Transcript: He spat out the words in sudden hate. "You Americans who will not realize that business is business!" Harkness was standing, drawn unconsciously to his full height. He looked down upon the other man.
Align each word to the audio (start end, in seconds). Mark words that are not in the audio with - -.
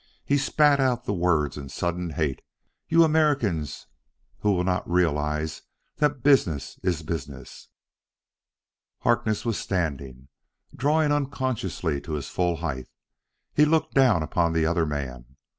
He 0.25 0.39
spat 0.39 0.79
out 0.79 1.05
the 1.05 1.13
words 1.13 1.57
in 1.57 1.69
sudden 1.69 2.09
hate. 2.09 2.41
"You 2.87 3.03
Americans 3.03 3.85
who 4.39 4.51
will 4.53 4.63
not 4.63 4.89
realize 4.89 5.61
that 5.97 6.23
business 6.23 6.79
is 6.81 7.03
business!" 7.03 7.67
Harkness 9.01 9.45
was 9.45 9.59
standing, 9.59 10.29
drawn 10.75 11.11
unconsciously 11.11 12.01
to 12.01 12.13
his 12.13 12.29
full 12.29 12.55
height. 12.55 12.89
He 13.53 13.63
looked 13.63 13.93
down 13.93 14.23
upon 14.23 14.53
the 14.53 14.65
other 14.65 14.87
man. 14.87 15.37